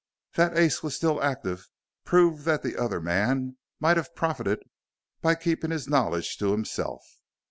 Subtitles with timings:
[0.33, 1.69] That Ace was still active
[2.05, 4.57] proved that the other man might have profited
[5.21, 7.03] by keeping his knowledge to himself.